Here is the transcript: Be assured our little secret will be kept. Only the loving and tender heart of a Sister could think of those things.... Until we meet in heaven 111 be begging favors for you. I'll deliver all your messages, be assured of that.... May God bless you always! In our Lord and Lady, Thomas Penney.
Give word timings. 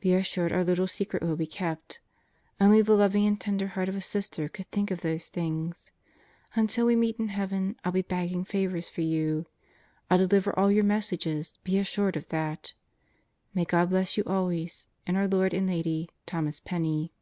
Be 0.00 0.14
assured 0.14 0.50
our 0.50 0.64
little 0.64 0.88
secret 0.88 1.22
will 1.22 1.36
be 1.36 1.46
kept. 1.46 2.00
Only 2.60 2.82
the 2.82 2.94
loving 2.96 3.24
and 3.24 3.40
tender 3.40 3.68
heart 3.68 3.88
of 3.88 3.94
a 3.94 4.00
Sister 4.00 4.48
could 4.48 4.68
think 4.72 4.90
of 4.90 5.02
those 5.02 5.28
things.... 5.28 5.92
Until 6.56 6.86
we 6.86 6.96
meet 6.96 7.20
in 7.20 7.28
heaven 7.28 7.76
111 7.84 7.92
be 7.92 8.02
begging 8.02 8.44
favors 8.44 8.88
for 8.88 9.02
you. 9.02 9.46
I'll 10.10 10.18
deliver 10.26 10.58
all 10.58 10.72
your 10.72 10.82
messages, 10.82 11.56
be 11.62 11.78
assured 11.78 12.16
of 12.16 12.26
that.... 12.30 12.72
May 13.54 13.64
God 13.64 13.90
bless 13.90 14.16
you 14.16 14.24
always! 14.26 14.88
In 15.06 15.14
our 15.14 15.28
Lord 15.28 15.54
and 15.54 15.68
Lady, 15.68 16.10
Thomas 16.26 16.58
Penney. 16.58 17.12